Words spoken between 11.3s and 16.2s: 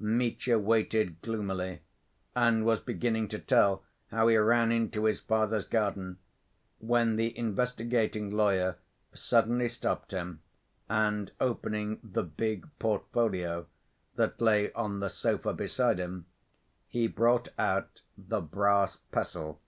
opening the big portfolio that lay on the sofa beside